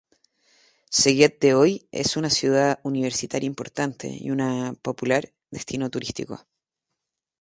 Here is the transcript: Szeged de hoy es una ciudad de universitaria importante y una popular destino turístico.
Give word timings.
Szeged 0.89 1.33
de 1.41 1.53
hoy 1.53 1.87
es 1.91 2.17
una 2.17 2.31
ciudad 2.31 2.77
de 2.79 2.89
universitaria 2.89 3.45
importante 3.45 4.07
y 4.07 4.31
una 4.31 4.73
popular 4.81 5.31
destino 5.51 5.91
turístico. 5.91 6.47